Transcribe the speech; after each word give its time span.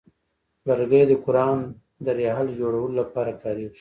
لرګی 0.67 1.03
د 1.07 1.11
قران 1.25 1.59
د 2.05 2.07
رحل 2.17 2.47
جوړولو 2.59 2.97
لپاره 3.01 3.31
کاریږي. 3.41 3.69